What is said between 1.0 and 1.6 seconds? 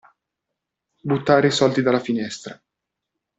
Buttare i